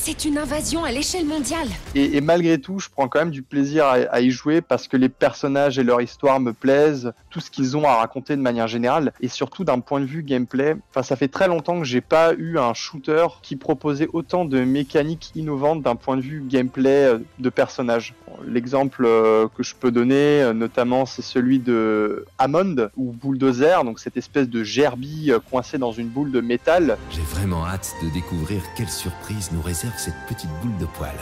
[0.00, 1.68] C'est une invasion à l'échelle mondiale.
[1.94, 5.08] Et, malgré tout, je prends quand même du plaisir à, y jouer parce que les
[5.08, 9.12] personnages et leur histoire me plaisent, tout ce qu'ils ont à raconter de manière générale,
[9.20, 10.76] et surtout d'un point de vue gameplay.
[10.90, 14.60] Enfin, ça fait très longtemps que j'ai pas eu un shooter qui proposait autant de
[14.60, 18.14] mécaniques innovantes d'un point de vue gameplay euh, de personnages.
[18.46, 23.98] L'exemple euh, que je peux donner, euh, notamment, c'est celui de Hammond ou Bulldozer, donc
[23.98, 26.96] cette espèce de gerbille coincée dans une boule de métal.
[27.10, 31.14] J'ai vraiment hâte de découvrir quelle surprise nous réserve cette petite boule de poil.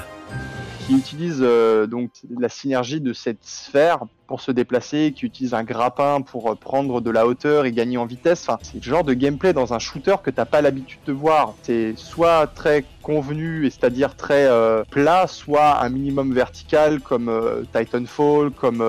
[0.87, 5.64] Qui utilise euh, donc la synergie de cette sphère pour se déplacer, qui utilise un
[5.64, 8.48] grappin pour euh, prendre de la hauteur et gagner en vitesse.
[8.62, 11.55] C'est le genre de gameplay dans un shooter que t'as pas l'habitude de voir.
[11.62, 17.62] C'est soit très convenu et c'est-à-dire très euh, plat, soit un minimum vertical comme euh,
[17.73, 18.83] Titanfall, comme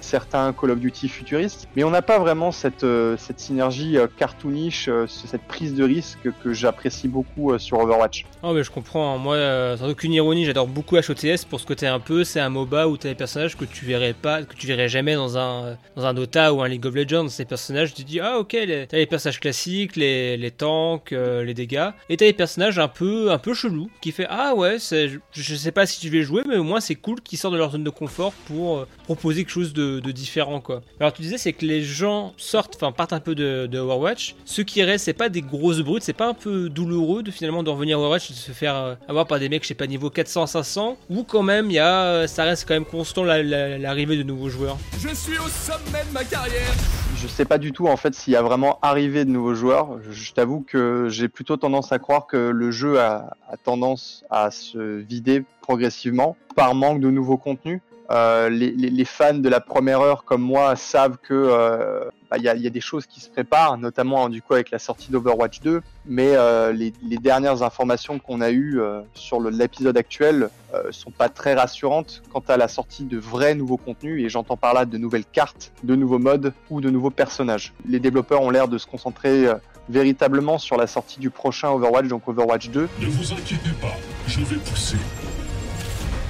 [0.00, 1.66] certains Call of Duty futuristes.
[1.74, 2.86] Mais on n'a pas vraiment cette,
[3.18, 8.26] cette synergie cartoonish, cette prise de risque que j'apprécie beaucoup sur Overwatch.
[8.44, 9.36] Oh mais je comprends, moi
[9.76, 12.96] sans aucune ironie, j'adore beaucoup HOTS pour ce côté un peu, c'est un MOBA où
[12.96, 16.14] t'as des personnages que tu verrais pas, que tu verrais jamais dans un, dans un
[16.14, 17.28] Dota ou un League of Legends.
[17.28, 18.56] Ces personnages, tu dis, ah ok,
[18.88, 22.88] t'as les personnages classiques, les, les tanks, euh, les dégâts, et t'as les personnages un
[22.88, 26.22] peu, un peu chelous qui fait, ah ouais, je, je sais pas si tu vais
[26.22, 28.88] jouer, mais au moins c'est cool qu'ils sortent de leur zone de confort pour euh,
[29.04, 30.82] proposer quelque chose de, de, différent quoi.
[31.00, 34.34] Alors tu disais, c'est que les gens sortent, enfin partent un peu de, de Overwatch.
[34.44, 37.62] Ce qui reste, c'est pas des grosses brutes, c'est pas un peu douloureux de finalement
[37.62, 39.74] de revenir à Overwatch et de se faire euh, avoir par des mecs, je sais
[39.74, 44.16] pas, niveau 400-500, ou quand même, il y a, ça reste quand même constant l'arrivée
[44.16, 44.76] de nouveaux joueurs.
[44.98, 46.74] Je suis au sommet de ma carrière.
[47.16, 49.98] Je sais pas du tout en fait s'il y a vraiment arrivé de nouveaux joueurs.
[50.10, 54.78] Je t'avoue que j'ai plutôt tendance à croire que le jeu a, tendance à se
[54.78, 57.80] vider progressivement par manque de nouveaux contenus.
[58.10, 62.54] Euh, les, fans de la première heure comme moi savent que euh, bah, y, a,
[62.54, 65.80] y, a, des choses qui se préparent, notamment du coup avec la sortie d'Overwatch 2.
[66.06, 68.78] Mais euh, les, dernières informations qu'on a eues
[69.14, 70.50] sur l'épisode actuel
[70.90, 74.22] sont pas très rassurantes quant à la sortie de vrais nouveaux contenus.
[74.22, 77.72] Et j'entends par là de nouvelles cartes, de nouveaux modes ou de nouveaux personnages.
[77.88, 79.46] Les développeurs ont l'air de se concentrer
[79.88, 82.88] véritablement sur la sortie du prochain Overwatch, donc Overwatch 2.
[83.00, 84.98] Ne vous inquiétez pas, je vais pousser.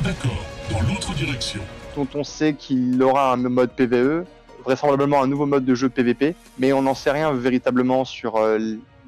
[0.03, 1.61] D'accord l'autre direction.
[1.97, 4.25] Dont on sait qu'il aura un mode PVE,
[4.65, 8.59] vraisemblablement un nouveau mode de jeu PVP, mais on n'en sait rien véritablement sur euh,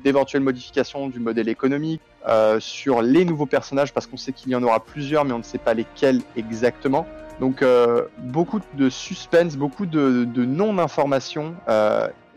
[0.05, 4.55] d'éventuelles modifications du modèle économique, euh, sur les nouveaux personnages, parce qu'on sait qu'il y
[4.55, 7.07] en aura plusieurs, mais on ne sait pas lesquels exactement.
[7.41, 11.55] Donc euh, beaucoup de suspense, beaucoup de, non-information.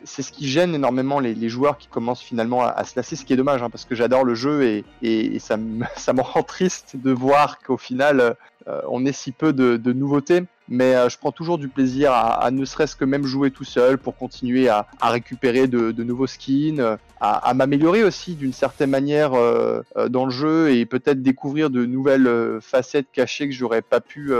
[0.06, 3.34] C'est ce qui gêne énormément les, joueurs qui commencent finalement à, se lasser, ce qui
[3.34, 7.60] est dommage, hein, parce que j'adore le jeu et, ça, me, rend triste de voir
[7.60, 8.38] qu'au final,
[8.88, 10.44] on ait si peu de, nouveautés.
[10.72, 13.98] Mais euh, je prends toujours du plaisir à, ne serait-ce que même jouer tout seul
[13.98, 20.26] pour continuer à, récupérer de, nouveaux skins, à, m'améliorer aussi d'une certaine manière euh, dans
[20.26, 24.32] le jeu et peut-être découvrir de nouvelles facettes cachées que j'aurais pas pu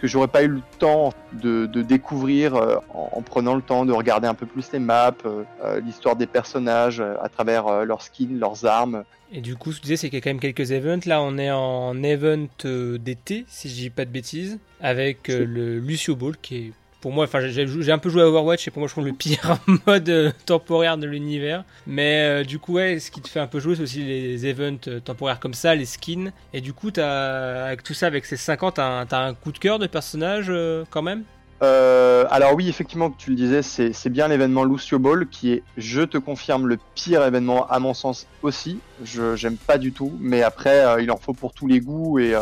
[0.00, 3.84] que j'aurais pas eu le temps de, de découvrir euh, en, en, prenant le temps
[3.84, 8.02] de regarder un peu plus les maps, euh, l'histoire des personnages à travers euh, leurs
[8.02, 9.04] skins, leurs armes.
[9.32, 11.06] Et du coup, ce que tu disais, c'est qu'il y a quand même quelques events.
[11.06, 16.14] Là, on est en event d'été, si je dis pas de bêtises, avec le Lucio
[16.14, 16.72] Ball qui est
[17.04, 19.12] pour moi, enfin, j'ai un peu joué à Overwatch et pour moi, je trouve le
[19.12, 21.62] pire mode euh, temporaire de l'univers.
[21.86, 24.46] Mais euh, du coup, ouais, ce qui te fait un peu jouer, c'est aussi les
[24.46, 26.32] events euh, temporaires comme ça, les skins.
[26.54, 29.78] Et du coup, as, avec tout ça, avec ces 50, t'as un, coup de cœur
[29.78, 30.50] de personnage
[30.88, 31.24] quand même?
[31.60, 36.16] Alors oui, effectivement, tu le disais, c'est bien l'événement Lucio Ball qui est, je te
[36.16, 38.78] confirme, le pire événement à mon sens aussi.
[39.04, 42.34] Je j'aime pas du tout, mais après, il en faut pour tous les goûts et.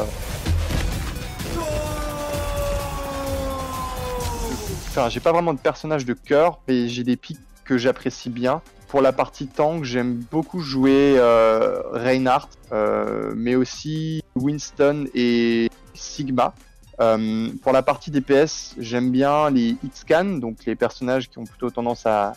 [5.09, 8.61] J'ai pas vraiment de personnage de cœur, mais j'ai des pics que j'apprécie bien.
[8.89, 16.53] Pour la partie tank, j'aime beaucoup jouer euh, Reinhardt, euh, mais aussi Winston et Sigma.
[17.01, 21.71] Euh, pour la partie DPS, j'aime bien les X-Scan, donc les personnages qui ont plutôt
[21.71, 22.35] tendance à,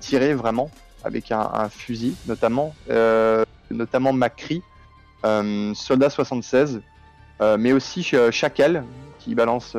[0.00, 0.72] tirer vraiment,
[1.04, 2.74] avec un, fusil notamment,
[3.70, 4.60] notamment Macri,
[5.22, 6.80] Soldat 76,
[7.58, 8.82] mais aussi Chacal,
[9.20, 9.76] qui balance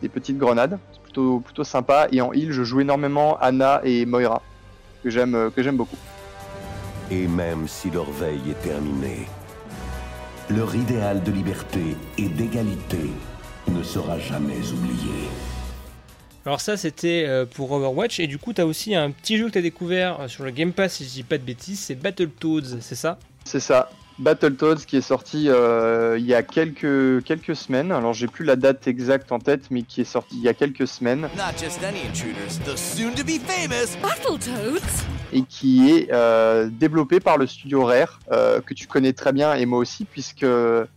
[0.00, 0.78] des petites grenades
[1.16, 2.08] plutôt, plutôt sympa.
[2.12, 4.42] Et en heal, je joue énormément Anna et Moira,
[5.02, 5.96] que j'aime, que j'aime beaucoup.
[7.10, 9.26] Et même si leur veille est terminée,
[10.50, 13.10] leur idéal de liberté et d'égalité
[13.68, 15.28] ne sera jamais oublié.
[16.44, 19.52] Alors ça c'était pour Overwatch et du coup tu as aussi un petit jeu que
[19.52, 22.80] tu as découvert sur le Game Pass si je dis pas de bêtises, c'est Battletoads,
[22.80, 23.18] c'est ça?
[23.44, 23.90] C'est ça.
[24.18, 27.92] Battletoads qui est sorti euh, il y a quelques quelques semaines.
[27.92, 30.54] Alors j'ai plus la date exacte en tête, mais qui est sorti il y a
[30.54, 31.28] quelques semaines.
[35.32, 39.54] Et qui est euh, développé par le studio Rare euh, que tu connais très bien
[39.54, 40.46] et moi aussi puisque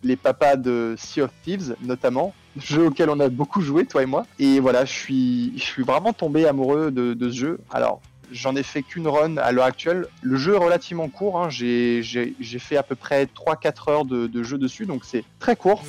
[0.03, 4.05] les papas de Sea of Thieves notamment jeu auquel on a beaucoup joué toi et
[4.05, 8.01] moi et voilà je suis je suis vraiment tombé amoureux de, de ce jeu alors
[8.31, 10.07] j'en ai fait qu'une run à l'heure actuelle.
[10.21, 11.49] Le jeu est relativement court, hein.
[11.49, 12.01] j'ai
[12.59, 15.83] fait à peu près 3-4 heures de, de, jeu dessus, donc c'est très court.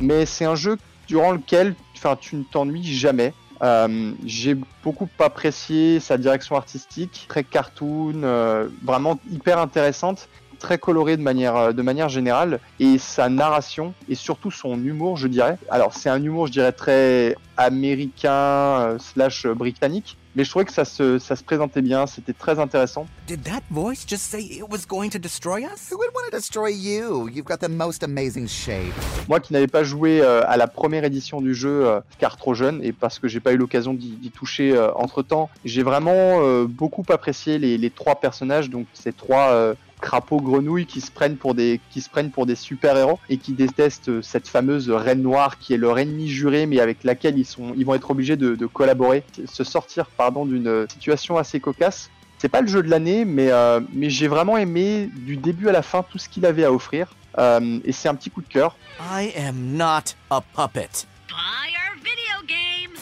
[0.00, 1.74] Mais c'est un jeu durant lequel
[2.20, 3.32] tu ne t'ennuies jamais.
[3.62, 11.16] Euh, j'ai beaucoup apprécié sa direction artistique, très cartoon, euh, vraiment hyper intéressante très coloré
[11.16, 15.58] de manière, de manière générale et sa narration et surtout son humour, je dirais.
[15.70, 20.72] Alors c'est un humour, je dirais, très américain euh, slash britannique, mais je trouvais que
[20.72, 23.06] ça se, ça se présentait bien, c'était très intéressant.
[23.26, 25.90] Did that voice just say it was going to destroy us?
[25.90, 27.28] Who would want to destroy you?
[27.28, 28.92] You've got the most amazing shape.
[29.28, 32.54] Moi qui n'avais pas joué euh, à la première édition du jeu, euh, car trop
[32.54, 36.12] jeune, et parce que j'ai pas eu l'occasion d'y toucher euh, entre temps, j'ai vraiment
[36.12, 41.10] euh, beaucoup apprécié les, les, trois personnages, donc ces trois euh, crapauds grenouilles qui se
[41.10, 44.90] prennent pour des qui se prennent pour des super héros et qui détestent cette fameuse
[44.90, 48.10] reine noire qui est leur ennemi juré mais avec laquelle ils sont ils vont être
[48.10, 52.10] obligés de, de collaborer se sortir pardon d'une situation assez cocasse.
[52.38, 55.72] C'est pas le jeu de l'année mais euh, mais j'ai vraiment aimé du début à
[55.72, 58.48] la fin tout ce qu'il avait à offrir euh, et c'est un petit coup de
[58.48, 58.76] cœur.
[59.00, 61.06] I am not a puppet.
[61.28, 62.95] Buy our video game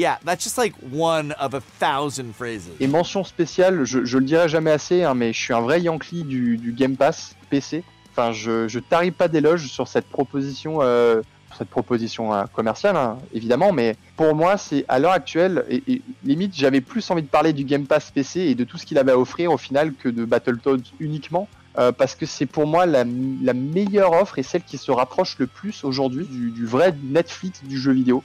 [0.00, 2.70] Yeah, that's just like one of a thousand phrases.
[2.80, 5.82] Et mention spéciale, je, je le dirai jamais assez, hein, mais je suis un vrai
[5.82, 7.84] Yankee du, Game Pass PC.
[8.10, 11.20] Enfin, je, je tarie pas d'éloges sur cette proposition, euh,
[11.58, 16.54] cette proposition euh, commerciale, hein, évidemment, mais pour moi, c'est à l'heure actuelle, et, limite,
[16.56, 19.12] j'avais plus envie de parler du Game Pass PC et de tout ce qu'il avait
[19.12, 21.46] à offrir au final que de Battletoads uniquement.
[21.78, 25.46] euh, parce que c'est pour moi la, meilleure offre et celle qui se rapproche le
[25.46, 28.24] plus aujourd'hui du, vrai Netflix du jeu vidéo.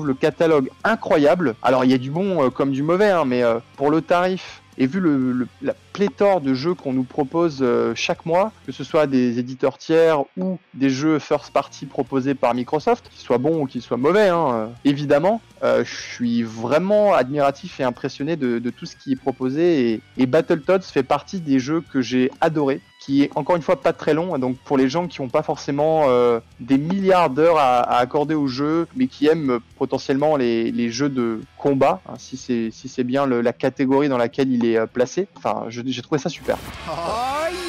[0.00, 1.54] Le catalogue incroyable.
[1.62, 4.00] Alors il y a du bon euh, comme du mauvais, hein, mais euh, pour le
[4.00, 8.72] tarif et vu le, la pléthore de jeux qu'on nous propose euh, chaque mois, que
[8.72, 13.36] ce soit des éditeurs tiers ou des jeux first party proposés par Microsoft, qu'ils soient
[13.36, 18.70] bons ou qu'ils soient mauvais, hein, évidemment, je suis vraiment admiratif et impressionné de, de,
[18.70, 19.92] tout ce qui est proposé.
[19.92, 23.80] Et, et Battletoads fait partie des jeux que j'ai adoré qui est encore une fois
[23.80, 24.38] pas très long.
[24.38, 28.34] Donc pour les gens qui n'ont pas forcément euh, des milliards d'heures à, à, accorder
[28.34, 32.88] au jeu, mais qui aiment potentiellement les, les jeux de combat, hein, si c'est si
[32.88, 35.26] c'est bien le, la catégorie dans laquelle il est euh, placé.
[35.36, 36.56] Enfin, j'ai trouvé ça super.
[36.88, 36.92] Oh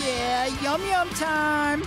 [0.05, 1.83] yeah, yum yum time.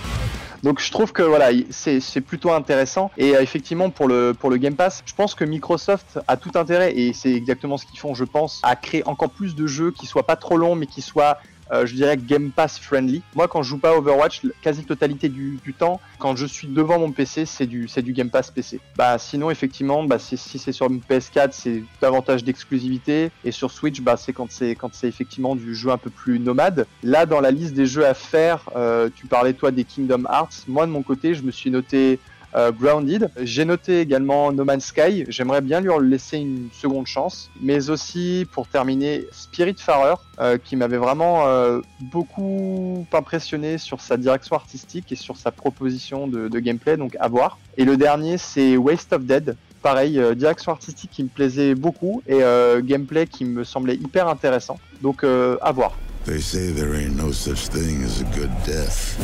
[0.62, 3.12] Donc je trouve que voilà, c'est plutôt intéressant.
[3.16, 6.50] Et euh, effectivement pour le pour le Game Pass, je pense que Microsoft a tout
[6.56, 9.92] intérêt et c'est exactement ce qu'ils font, je pense, à créer encore plus de jeux
[9.92, 11.38] qui soient pas trop longs, mais qui soient
[11.72, 13.22] je dirais Game Pass friendly.
[13.34, 16.98] Moi, quand je joue pas Overwatch, quasi totalité du, du temps, quand je suis devant
[16.98, 18.80] mon PC, c'est du, c'est du Game Pass PC.
[18.96, 24.00] Bah, sinon, effectivement, bah, si c'est sur une PS4, c'est davantage d'exclusivité, et sur Switch,
[24.00, 26.86] bah, c'est quand c'est quand c'est effectivement du jeu un peu plus nomade.
[27.02, 30.64] Là, dans la liste des jeux à faire, euh, tu parlais toi des Kingdom Hearts.
[30.68, 32.18] Moi, de mon côté, je me suis noté
[32.56, 33.30] euh, Grounded.
[33.42, 35.24] J'ai noté également No Man's Sky.
[35.28, 37.50] J'aimerais bien lui laisser une seconde chance.
[37.60, 44.56] Mais aussi, pour terminer, Spiritfarer, euh, qui m'avait vraiment euh, beaucoup impressionné sur sa direction
[44.56, 47.58] artistique et sur sa proposition de, gameplay, donc à voir.
[47.76, 49.56] Et le dernier, c'est Waste of Dead.
[49.82, 52.40] Pareil, direction artistique qui me plaisait beaucoup et
[52.82, 54.80] gameplay qui me semblait hyper intéressant.
[55.00, 55.92] Donc à voir.
[56.26, 59.16] They say there ain't no such thing as a good death.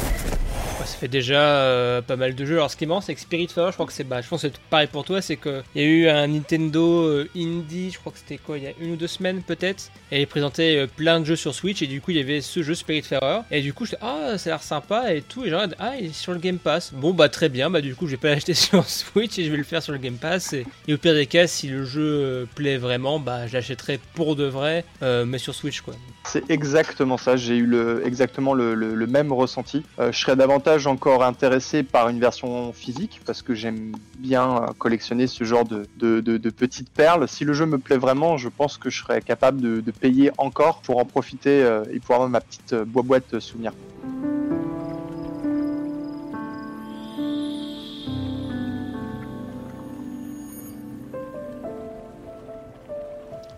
[0.86, 2.56] Ça fait déjà euh, pas mal de jeux.
[2.56, 4.42] Alors ce qui est marrant, c'est que Spiritfarer, je crois que c'est bah, je pense
[4.42, 7.92] que c'est pareil pour toi, c'est que il y a eu un Nintendo euh, Indie,
[7.92, 10.26] je crois que c'était quoi, il y a une ou deux semaines peut-être, et il
[10.26, 12.74] présentait euh, plein de jeux sur Switch et du coup il y avait ce jeu
[12.74, 15.92] Spiritfarer et du coup j'étais ah ça a l'air sympa et tout et genre ah
[15.98, 16.92] il est sur le Game Pass.
[16.92, 19.50] Bon bah très bien, bah du coup je vais pas l'acheter sur Switch et je
[19.50, 21.84] vais le faire sur le Game Pass et, et au pire des cas si le
[21.84, 25.94] jeu plaît vraiment, bah je l'achèterai pour de vrai, mais sur Switch quoi.
[26.24, 26.48] C'est
[26.92, 29.82] exactement ça, j'ai eu le, exactement le, même ressenti.
[29.98, 35.26] Euh, je serais davantage encore intéressé par une version physique parce que j'aime bien collectionner
[35.26, 37.26] ce genre de, de, petites perles.
[37.28, 40.30] Si le jeu me plaît vraiment, je pense que je serais capable de, de payer
[40.36, 43.72] encore pour en profiter euh, et pour avoir ma petite boîte souvenir.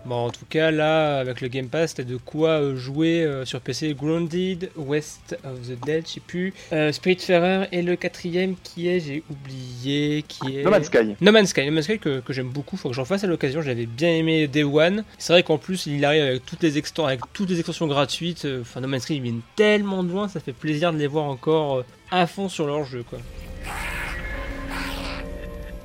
[0.05, 3.59] Bon, en tout cas, là, avec le Game Pass, t'as de quoi jouer euh, sur
[3.59, 3.95] PC.
[3.95, 6.53] Grounded, West of the Dead, je sais plus.
[6.71, 10.63] Euh, Spiritfarer et le quatrième qui est, j'ai oublié, qui est...
[10.63, 11.15] No Man's Sky.
[11.19, 13.27] No Man's Sky, no Man's Sky que, que j'aime beaucoup, faut que j'en fasse à
[13.27, 15.03] l'occasion, j'avais bien aimé Day One.
[15.17, 18.47] C'est vrai qu'en plus, il arrive avec toutes les, extensions, avec toutes les extensions gratuites.
[18.61, 21.25] Enfin, No Man's Sky, ils viennent tellement de loin, ça fait plaisir de les voir
[21.25, 23.17] encore euh, à fond sur leur jeu, quoi.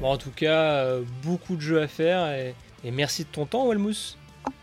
[0.03, 2.55] Bon, en tout cas, euh, beaucoup de jeux à faire et...
[2.85, 4.17] Et merci de ton temps, Walmous.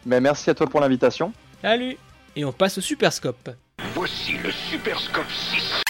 [0.06, 1.34] Ben, merci à toi pour l'invitation.
[1.62, 1.98] Salut
[2.36, 3.50] Et on passe au Superscope.
[3.94, 5.82] Voici le Superscope 6.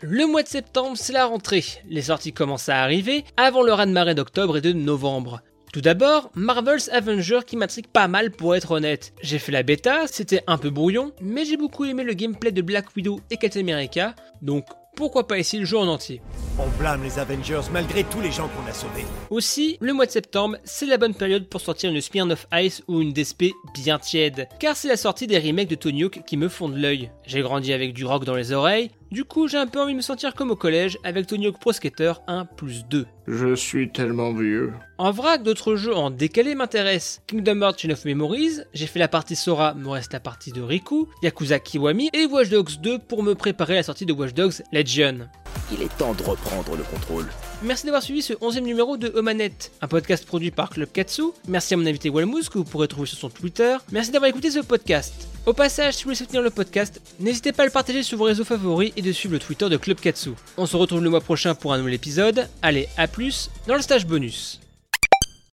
[0.00, 1.64] Le mois de septembre, c'est la rentrée.
[1.88, 5.40] Les sorties commencent à arriver avant le raz-de-marée d'octobre et de novembre.
[5.72, 9.12] Tout d'abord, Marvel's Avenger qui m'intrigue pas mal pour être honnête.
[9.22, 12.62] J'ai fait la bêta, c'était un peu brouillon, mais j'ai beaucoup aimé le gameplay de
[12.62, 14.64] Black Widow et Captain America, donc
[14.98, 16.20] pourquoi pas essayer le jeu en entier.
[16.58, 19.04] On blâme les Avengers malgré tous les gens qu'on a sauvés.
[19.30, 22.82] Aussi, le mois de septembre, c'est la bonne période pour sortir une Spear of Ice
[22.88, 26.36] ou une DSP bien tiède, car c'est la sortie des remakes de Tony Hawk qui
[26.36, 27.12] me font de l'œil.
[27.24, 29.96] J'ai grandi avec du rock dans les oreilles, du coup j'ai un peu envie de
[29.96, 33.06] me sentir comme au collège avec Tony Hawk Pro Skater 1 plus 2.
[33.26, 34.72] Je suis tellement vieux.
[34.98, 37.22] En vrac, d'autres jeux en décalé m'intéressent.
[37.26, 40.62] Kingdom Hearts Chain of Memories, j'ai fait la partie Sora, me reste la partie de
[40.62, 44.34] Riku, Yakuza Kiwami et Watch Dogs 2 pour me préparer à la sortie de Watch
[44.34, 45.28] Dogs Legion.
[45.72, 47.26] Il est temps de reprendre le contrôle.
[47.62, 51.22] Merci d'avoir suivi ce 11e numéro de Omanette, un podcast produit par Club Katsu.
[51.48, 53.76] Merci à mon invité Walmous que vous pourrez trouver sur son Twitter.
[53.90, 55.26] Merci d'avoir écouté ce podcast.
[55.44, 58.24] Au passage, si vous voulez soutenir le podcast, n'hésitez pas à le partager sur vos
[58.24, 60.30] réseaux favoris et de suivre le Twitter de Club Katsu.
[60.56, 62.48] On se retrouve le mois prochain pour un nouvel épisode.
[62.62, 64.60] Allez, à plus dans le stage bonus.